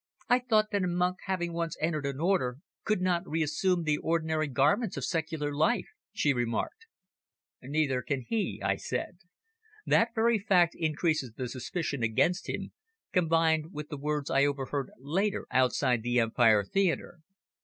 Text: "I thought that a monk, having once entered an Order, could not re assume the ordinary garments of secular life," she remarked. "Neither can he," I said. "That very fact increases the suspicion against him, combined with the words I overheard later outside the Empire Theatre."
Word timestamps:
"I 0.27 0.39
thought 0.39 0.71
that 0.71 0.83
a 0.83 0.87
monk, 0.87 1.17
having 1.27 1.53
once 1.53 1.77
entered 1.79 2.07
an 2.07 2.19
Order, 2.19 2.57
could 2.85 3.01
not 3.01 3.21
re 3.27 3.43
assume 3.43 3.83
the 3.83 3.99
ordinary 3.99 4.47
garments 4.47 4.97
of 4.97 5.05
secular 5.05 5.53
life," 5.53 5.85
she 6.11 6.33
remarked. 6.33 6.87
"Neither 7.61 8.01
can 8.01 8.21
he," 8.21 8.59
I 8.65 8.77
said. 8.77 9.19
"That 9.85 10.15
very 10.15 10.39
fact 10.39 10.73
increases 10.75 11.33
the 11.33 11.47
suspicion 11.47 12.01
against 12.01 12.49
him, 12.49 12.71
combined 13.13 13.73
with 13.73 13.89
the 13.89 13.95
words 13.99 14.31
I 14.31 14.43
overheard 14.45 14.89
later 14.97 15.45
outside 15.51 16.01
the 16.01 16.19
Empire 16.19 16.63
Theatre." 16.63 17.19